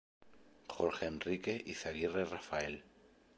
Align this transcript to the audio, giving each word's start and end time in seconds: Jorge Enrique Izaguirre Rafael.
Jorge 0.67 1.05
Enrique 1.05 1.61
Izaguirre 1.67 2.23
Rafael. 2.23 2.83